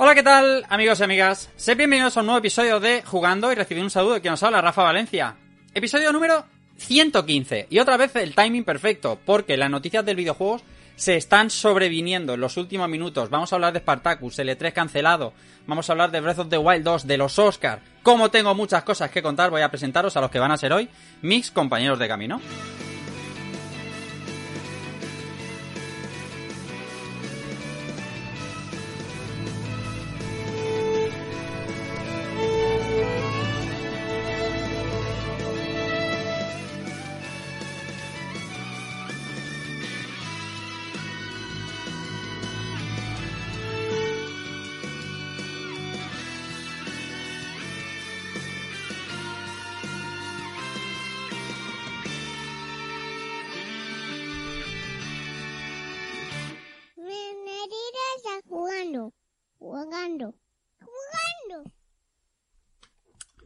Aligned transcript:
Hola, 0.00 0.14
¿qué 0.14 0.22
tal, 0.22 0.64
amigos 0.68 1.00
y 1.00 1.02
amigas? 1.02 1.50
Sed 1.56 1.76
bienvenidos 1.76 2.16
a 2.16 2.20
un 2.20 2.26
nuevo 2.26 2.38
episodio 2.38 2.78
de 2.78 3.02
Jugando 3.02 3.50
y 3.50 3.56
recibir 3.56 3.82
un 3.82 3.90
saludo 3.90 4.14
de 4.14 4.20
quien 4.20 4.30
nos 4.30 4.42
habla, 4.44 4.60
Rafa 4.60 4.84
Valencia. 4.84 5.34
Episodio 5.74 6.12
número 6.12 6.44
115. 6.76 7.66
Y 7.68 7.80
otra 7.80 7.96
vez 7.96 8.14
el 8.14 8.32
timing 8.32 8.62
perfecto, 8.62 9.18
porque 9.26 9.56
las 9.56 9.68
noticias 9.68 10.04
del 10.04 10.14
videojuegos 10.14 10.62
se 10.94 11.16
están 11.16 11.50
sobreviniendo 11.50 12.34
en 12.34 12.40
los 12.40 12.56
últimos 12.56 12.88
minutos. 12.88 13.28
Vamos 13.28 13.52
a 13.52 13.56
hablar 13.56 13.72
de 13.72 13.80
Spartacus, 13.80 14.38
L3 14.38 14.72
cancelado. 14.72 15.32
Vamos 15.66 15.90
a 15.90 15.94
hablar 15.94 16.12
de 16.12 16.20
Breath 16.20 16.38
of 16.38 16.48
the 16.48 16.58
Wild 16.58 16.84
2, 16.84 17.04
de 17.04 17.18
los 17.18 17.36
Oscars. 17.36 17.82
Como 18.04 18.30
tengo 18.30 18.54
muchas 18.54 18.84
cosas 18.84 19.10
que 19.10 19.20
contar, 19.20 19.50
voy 19.50 19.62
a 19.62 19.68
presentaros 19.68 20.16
a 20.16 20.20
los 20.20 20.30
que 20.30 20.38
van 20.38 20.52
a 20.52 20.56
ser 20.56 20.72
hoy 20.72 20.88
mis 21.22 21.50
compañeros 21.50 21.98
de 21.98 22.06
camino. 22.06 22.40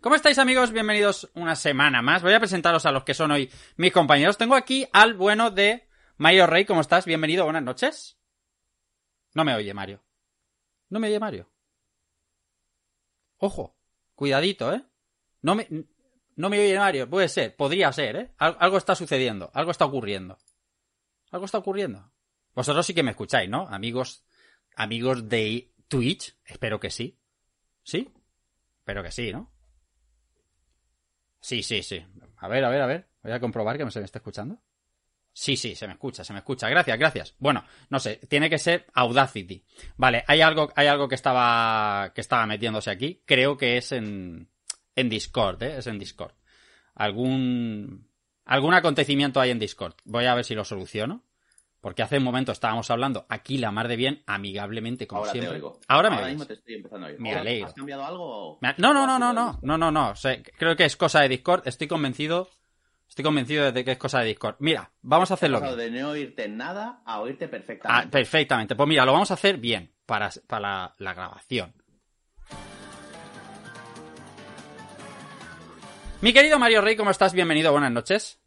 ¿Cómo 0.02 0.16
estáis 0.16 0.38
amigos? 0.38 0.72
Bienvenidos 0.72 1.30
una 1.34 1.54
semana 1.54 2.02
más. 2.02 2.22
Voy 2.22 2.32
a 2.34 2.40
presentaros 2.40 2.86
a 2.86 2.90
los 2.92 3.04
que 3.04 3.14
son 3.14 3.30
hoy 3.30 3.48
mis 3.76 3.92
compañeros. 3.92 4.36
Tengo 4.36 4.56
aquí 4.56 4.84
al 4.92 5.14
bueno 5.14 5.50
de 5.52 5.88
Mario 6.16 6.46
Rey. 6.48 6.64
¿Cómo 6.64 6.80
estás? 6.80 7.04
Bienvenido, 7.06 7.44
buenas 7.44 7.62
noches. 7.62 8.18
No 9.34 9.44
me 9.44 9.54
oye 9.54 9.72
Mario. 9.72 10.02
No 10.88 10.98
me 10.98 11.06
oye 11.06 11.20
Mario. 11.20 11.48
Ojo, 13.36 13.76
cuidadito, 14.16 14.72
¿eh? 14.74 14.84
No 15.40 15.54
me, 15.54 15.68
no 16.34 16.50
me 16.50 16.58
oye 16.58 16.76
Mario. 16.76 17.08
Puede 17.08 17.28
ser, 17.28 17.54
podría 17.54 17.92
ser, 17.92 18.16
¿eh? 18.16 18.34
Al- 18.38 18.56
algo 18.58 18.78
está 18.78 18.96
sucediendo, 18.96 19.52
algo 19.54 19.70
está 19.70 19.84
ocurriendo. 19.84 20.36
Algo 21.30 21.44
está 21.46 21.58
ocurriendo. 21.58 22.12
Vosotros 22.54 22.84
sí 22.84 22.92
que 22.92 23.04
me 23.04 23.12
escucháis, 23.12 23.48
¿no? 23.48 23.69
Amigos, 23.69 24.24
amigos 24.74 25.28
de 25.28 25.72
Twitch. 25.86 26.36
Espero 26.44 26.80
que 26.80 26.90
sí. 26.90 27.20
¿Sí? 27.84 28.12
Espero 28.80 29.04
que 29.04 29.12
sí, 29.12 29.32
¿no? 29.32 29.51
Sí, 31.42 31.62
sí, 31.62 31.82
sí. 31.82 32.03
A 32.38 32.48
ver, 32.48 32.64
a 32.64 32.70
ver, 32.70 32.80
a 32.80 32.86
ver. 32.86 33.08
Voy 33.22 33.32
a 33.32 33.41
comprobar 33.41 33.76
que 33.76 33.91
se 33.91 33.98
me 33.98 34.06
está 34.06 34.19
escuchando. 34.19 34.62
Sí, 35.34 35.56
sí, 35.56 35.75
se 35.75 35.86
me 35.86 35.94
escucha, 35.94 36.25
se 36.25 36.32
me 36.32 36.38
escucha. 36.38 36.69
Gracias, 36.69 36.98
gracias. 36.98 37.34
Bueno, 37.38 37.64
no 37.91 37.98
sé, 37.98 38.16
tiene 38.28 38.48
que 38.48 38.58
ser 38.58 38.86
Audacity. 38.94 39.64
Vale, 39.97 40.25
hay 40.28 40.41
algo, 40.41 40.72
hay 40.76 40.86
algo 40.86 41.08
que 41.08 41.14
estaba, 41.14 42.12
que 42.14 42.20
estaba 42.20 42.47
metiéndose 42.47 42.91
aquí. 42.91 43.22
Creo 43.26 43.56
que 43.56 43.76
es 43.76 43.92
en, 43.92 44.48
en 44.94 45.08
Discord, 45.08 45.62
¿eh? 45.62 45.78
Es 45.78 45.86
en 45.86 45.98
Discord. 45.98 46.34
Algún, 46.94 48.08
algún 48.44 48.75
acontecimiento 48.75 49.41
hay 49.41 49.50
en 49.50 49.58
Discord. 49.58 49.94
Voy 50.04 50.26
a 50.26 50.34
ver 50.34 50.44
si 50.44 50.54
lo 50.54 50.64
soluciono. 50.64 51.25
Porque 51.82 52.03
hace 52.03 52.19
un 52.19 52.22
momento 52.22 52.53
estábamos 52.53 52.91
hablando 52.93 53.26
aquí 53.28 53.59
la 53.59 53.72
mar 53.72 53.88
de 53.88 53.97
bien, 53.97 54.22
amigablemente, 54.26 55.09
como 55.09 55.19
Ahora 55.22 55.32
siempre. 55.32 55.50
te 55.50 55.56
oigo. 55.56 55.81
Ahora 55.88 56.10
me 56.10 56.25
mismo 56.31 56.47
te 56.47 56.54
estoy 56.54 56.75
empezando 56.76 57.06
a 57.06 57.10
oír. 57.10 57.19
Me 57.20 57.34
alegro. 57.34 57.66
¿Has 57.66 57.75
cambiado 57.75 58.04
algo? 58.06 58.59
Ha- 58.62 58.75
No, 58.78 58.94
no, 58.94 59.03
¿O 59.03 59.06
no, 59.09 59.19
no, 59.19 59.32
no, 59.32 59.59
no, 59.60 59.76
no, 59.76 59.91
no. 59.91 60.15
sé, 60.15 60.44
creo 60.56 60.76
que 60.76 60.84
es 60.84 60.97
cosa 60.97 61.20
de 61.22 61.28
Discord. 61.28 61.66
Estoy 61.66 61.88
convencido. 61.88 62.48
Estoy 63.09 63.25
convencido 63.25 63.72
de 63.72 63.84
que 63.84 63.91
es 63.91 63.98
cosa 63.98 64.20
de 64.20 64.26
Discord. 64.26 64.56
Mira, 64.60 64.93
vamos 65.03 65.32
a 65.32 65.34
hacerlo 65.34 65.60
bien. 65.60 65.76
de 65.76 65.91
no 65.91 66.10
oírte 66.10 66.48
nada 66.48 67.03
a 67.04 67.20
oírte 67.20 67.47
Ah, 67.47 67.50
perfectamente. 67.50 68.09
perfectamente. 68.10 68.76
Pues 68.76 68.88
mira, 68.88 69.04
lo 69.04 69.12
vamos 69.12 69.32
a 69.32 69.34
hacer 69.34 69.59
bien 69.59 69.93
para, 70.06 70.31
para 70.47 70.60
la, 70.62 70.94
la 70.99 71.14
grabación. 71.14 71.75
Mi 76.20 76.32
querido 76.32 76.60
Mario 76.60 76.81
Rey, 76.81 76.94
¿cómo 76.94 77.10
estás? 77.10 77.32
Bienvenido, 77.32 77.72
buenas 77.72 77.91
noches. 77.91 78.41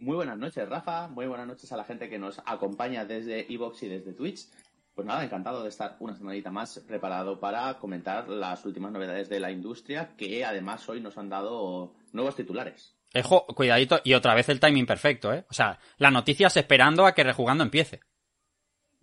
Muy 0.00 0.16
buenas 0.16 0.38
noches, 0.38 0.68
Rafa. 0.68 1.08
Muy 1.08 1.26
buenas 1.26 1.46
noches 1.46 1.70
a 1.72 1.76
la 1.76 1.84
gente 1.84 2.08
que 2.08 2.18
nos 2.18 2.40
acompaña 2.46 3.04
desde 3.04 3.52
Evox 3.52 3.82
y 3.82 3.88
desde 3.88 4.12
Twitch. 4.12 4.46
Pues 4.94 5.06
nada, 5.06 5.24
encantado 5.24 5.62
de 5.62 5.68
estar 5.68 5.96
una 6.00 6.16
semanita 6.16 6.50
más 6.50 6.78
preparado 6.86 7.38
para 7.38 7.78
comentar 7.78 8.28
las 8.28 8.64
últimas 8.66 8.92
novedades 8.92 9.28
de 9.28 9.40
la 9.40 9.50
industria 9.50 10.14
que 10.16 10.44
además 10.44 10.88
hoy 10.88 11.00
nos 11.00 11.16
han 11.16 11.28
dado 11.28 11.94
nuevos 12.12 12.34
titulares. 12.34 12.96
Ejo, 13.12 13.46
cuidadito, 13.46 14.00
y 14.04 14.14
otra 14.14 14.34
vez 14.34 14.48
el 14.48 14.60
timing 14.60 14.86
perfecto, 14.86 15.32
¿eh? 15.32 15.44
O 15.50 15.54
sea, 15.54 15.78
las 15.98 16.12
noticias 16.12 16.56
esperando 16.56 17.06
a 17.06 17.14
que 17.14 17.24
Rejugando 17.24 17.64
empiece. 17.64 18.00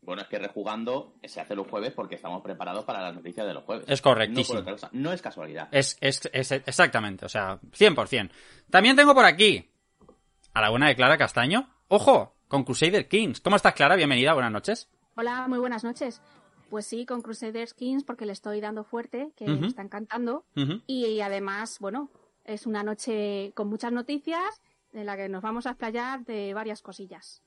Bueno, 0.01 0.21
es 0.21 0.29
que 0.29 0.39
rejugando 0.39 1.15
se 1.25 1.41
hace 1.41 1.53
los 1.53 1.67
jueves 1.67 1.91
porque 1.91 2.15
estamos 2.15 2.41
preparados 2.41 2.85
para 2.85 3.01
las 3.01 3.13
noticias 3.13 3.45
de 3.45 3.53
los 3.53 3.65
jueves. 3.65 3.83
Es 3.89 4.01
correctísimo. 4.01 4.61
No. 4.61 4.75
No 4.93 5.11
es 5.11 5.21
casualidad. 5.21 5.67
Es, 5.69 5.97
es, 5.99 6.21
es- 6.31 6.51
exactamente, 6.53 7.25
o 7.25 7.29
sea, 7.29 7.59
100%. 7.59 8.29
También 8.69 8.95
tengo 8.95 9.13
por 9.13 9.25
aquí 9.25 9.69
a 10.57 10.61
la 10.61 10.69
buena 10.69 10.87
de 10.87 10.95
Clara 10.95 11.19
Castaño. 11.19 11.69
¡Ojo! 11.87 12.35
Con 12.47 12.63
Crusader 12.63 13.07
Kings. 13.07 13.41
¿Cómo 13.41 13.55
estás, 13.55 13.75
Clara? 13.75 13.95
Bienvenida, 13.95 14.33
buenas 14.33 14.51
noches. 14.51 14.89
Hola, 15.15 15.47
muy 15.47 15.59
buenas 15.59 15.83
noches. 15.83 16.19
Pues 16.71 16.87
sí, 16.87 17.05
con 17.05 17.21
Crusader 17.21 17.69
Kings 17.75 18.03
porque 18.03 18.25
le 18.25 18.31
estoy 18.31 18.59
dando 18.59 18.83
fuerte, 18.83 19.31
que 19.35 19.45
me 19.45 19.67
está 19.67 19.83
encantando. 19.83 20.45
Y 20.87 21.21
además, 21.21 21.77
bueno, 21.79 22.09
es 22.43 22.65
una 22.65 22.81
noche 22.81 23.51
con 23.53 23.67
muchas 23.67 23.91
noticias 23.91 24.61
en 24.93 25.05
la 25.05 25.15
que 25.15 25.29
nos 25.29 25.43
vamos 25.43 25.67
a 25.67 25.71
explayar 25.71 26.25
de 26.25 26.55
varias 26.55 26.81
cosillas. 26.81 27.43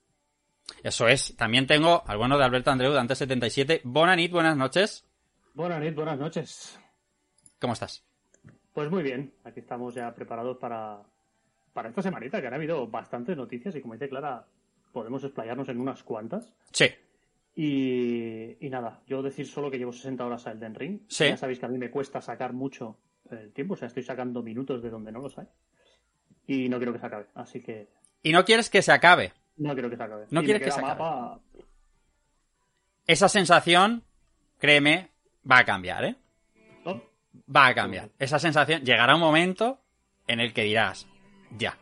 Eso 0.81 1.09
es. 1.09 1.35
También 1.35 1.67
tengo 1.67 2.03
al 2.07 2.17
bueno 2.17 2.37
de 2.37 2.45
Alberto 2.45 2.71
Andreu, 2.71 2.93
Dante77. 2.93 3.81
Bonanit, 3.83 4.31
buenas 4.31 4.55
noches. 4.55 5.05
Buenas 5.53 5.79
noches, 5.79 5.95
buenas 5.95 6.17
noches. 6.17 6.79
¿Cómo 7.59 7.73
estás? 7.73 8.05
Pues 8.73 8.89
muy 8.89 9.03
bien, 9.03 9.33
aquí 9.43 9.59
estamos 9.59 9.95
ya 9.95 10.15
preparados 10.15 10.57
para, 10.57 11.01
para 11.73 11.89
esta 11.89 12.01
semanita, 12.01 12.41
que 12.41 12.47
han 12.47 12.53
habido 12.53 12.87
bastantes 12.87 13.35
noticias 13.37 13.75
y 13.75 13.81
como 13.81 13.93
dice 13.93 14.09
Clara, 14.09 14.45
podemos 14.91 15.23
explayarnos 15.23 15.69
en 15.69 15.79
unas 15.79 16.03
cuantas. 16.03 16.53
Sí. 16.71 16.85
Y, 17.55 18.57
y 18.65 18.69
nada, 18.69 19.01
yo 19.07 19.21
decir 19.21 19.45
solo 19.47 19.69
que 19.69 19.77
llevo 19.77 19.91
60 19.93 20.25
horas 20.25 20.47
a 20.47 20.51
Elden 20.51 20.75
Ring. 20.75 20.99
Sí. 21.07 21.25
Ya 21.27 21.37
sabéis 21.37 21.59
que 21.59 21.65
a 21.65 21.69
mí 21.69 21.77
me 21.77 21.91
cuesta 21.91 22.21
sacar 22.21 22.53
mucho 22.53 22.97
el 23.29 23.51
tiempo, 23.53 23.73
o 23.73 23.77
sea, 23.77 23.87
estoy 23.87 24.03
sacando 24.03 24.41
minutos 24.41 24.81
de 24.81 24.89
donde 24.89 25.11
no 25.11 25.19
los 25.19 25.37
hay. 25.37 25.47
Y 26.47 26.69
no 26.69 26.77
quiero 26.77 26.93
que 26.93 26.99
se 26.99 27.05
acabe, 27.05 27.25
así 27.35 27.61
que 27.61 27.87
Y 28.23 28.31
no 28.33 28.43
quieres 28.45 28.69
que 28.69 28.81
se 28.81 28.91
acabe. 28.91 29.31
no 29.57 29.73
quiero 29.73 29.89
que 29.89 29.97
se 29.97 30.03
acabe. 30.03 30.25
No 30.31 30.41
Y 30.41 30.45
quieres 30.45 30.63
que 30.63 30.71
se 30.71 30.79
acabe. 30.79 30.99
mapa- 30.99 31.39
Esa 33.07 33.27
sensación, 33.29 34.03
créeme, 34.59 35.09
va 35.49 35.59
a 35.59 35.65
cambiar, 35.65 36.05
¿eh? 36.05 36.15
¿no? 36.85 37.01
Va 37.53 37.67
a 37.67 37.75
cambiar. 37.75 38.09
Esa 38.19 38.39
sensación, 38.39 38.83
llegará 38.83 39.15
un 39.15 39.21
momento 39.21 39.79
en 40.27 40.39
el 40.39 40.53
que 40.53 40.63
dirás, 40.63 41.07
ya, 41.57 41.77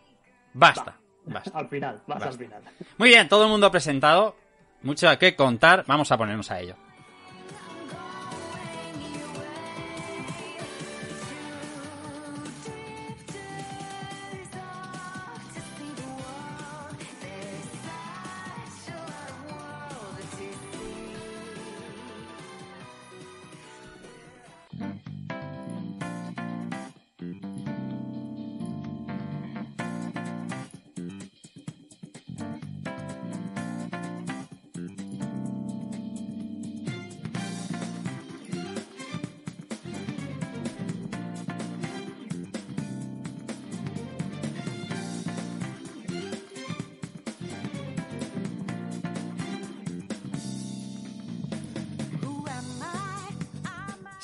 basta. 0.54 0.96
Basta. 1.26 1.58
Al 1.58 1.68
final, 1.68 2.02
vas 2.08 2.20
Basta. 2.20 2.30
al 2.30 2.38
final. 2.38 2.64
Muy 2.98 3.10
bien, 3.10 3.30
todo 3.30 3.44
el 3.44 3.50
mundo 3.50 3.70
presentado. 3.70 4.36
Mucho 4.82 5.08
que 5.20 5.36
contar. 5.36 5.84
Vamos 5.88 6.12
a 6.12 6.18
ponernos 6.18 6.50
a 6.50 6.60
ello. 6.60 6.76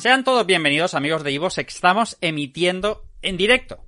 Sean 0.06 0.24
todos 0.24 0.46
bienvenidos, 0.46 0.94
amigos 0.94 1.24
de 1.24 1.32
Ivox. 1.32 1.58
Estamos 1.58 2.20
emitiendo 2.22 3.06
en 3.24 3.38
directo. 3.38 3.84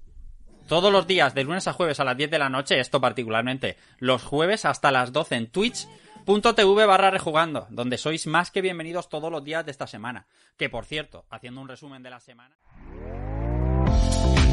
Todos 0.68 0.92
los 0.92 1.06
días, 1.06 1.36
de 1.36 1.44
lunes 1.44 1.68
a 1.68 1.74
jueves 1.74 2.00
a 2.00 2.04
las 2.04 2.18
10 2.18 2.32
de 2.32 2.40
la 2.40 2.50
noche, 2.50 2.80
esto 2.80 3.00
particularmente 3.00 3.78
los 4.00 4.24
jueves 4.24 4.66
hasta 4.66 4.92
las 4.92 5.14
12 5.14 5.36
en 5.36 5.52
twitch.tv 5.52 6.86
barra 6.88 7.12
rejugando, 7.12 7.68
donde 7.70 8.00
sois 8.00 8.26
más 8.26 8.50
que 8.50 8.62
bienvenidos 8.62 9.10
todos 9.10 9.32
los 9.32 9.44
días 9.44 9.64
de 9.64 9.70
esta 9.70 9.86
semana. 9.86 10.26
Que 10.58 10.72
por 10.72 10.86
cierto, 10.86 11.24
haciendo 11.30 11.62
un 11.62 11.68
resumen 11.68 12.02
de 12.02 12.10
la 12.10 12.20
semana. 12.20 12.56